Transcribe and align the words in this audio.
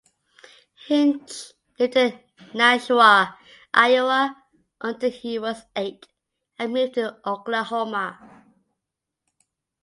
Hinch 0.87 1.53
lived 1.77 1.95
in 1.95 2.19
Nashua, 2.55 3.37
Iowa, 3.71 4.35
until 4.81 5.11
he 5.11 5.37
was 5.37 5.61
eight 5.75 6.07
and 6.57 6.73
moved 6.73 6.95
to 6.95 7.19
Oklahoma. 7.23 8.17